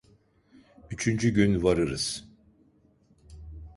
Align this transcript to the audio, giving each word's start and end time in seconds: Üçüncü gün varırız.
Üçüncü 0.91 1.29
gün 1.33 1.63
varırız. 1.63 2.25